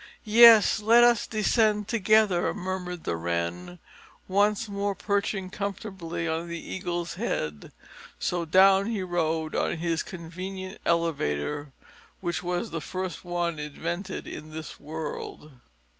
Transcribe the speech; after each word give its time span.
"Yes, 0.25 0.79
let 0.81 1.03
us 1.03 1.27
descend 1.27 1.87
together," 1.87 2.55
murmured 2.55 3.03
the 3.03 3.15
Wren, 3.15 3.77
once 4.27 4.67
more 4.67 4.95
perching 4.95 5.51
comfortably 5.51 6.27
on 6.27 6.47
the 6.47 6.57
Eagle's 6.59 7.13
head. 7.21 7.65
And 7.65 7.71
so 8.17 8.43
down 8.43 8.87
he 8.87 9.03
rode 9.03 9.55
on 9.55 9.79
this 9.79 10.01
convenient 10.01 10.81
elevator, 10.87 11.71
which 12.19 12.41
was 12.41 12.71
the 12.71 12.81
first 12.81 13.23
one 13.23 13.59
invented 13.59 14.25
in 14.25 14.49
this 14.49 14.79
world. 14.79 15.51